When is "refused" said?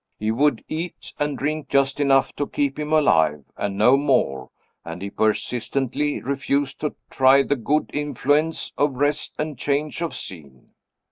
6.23-6.81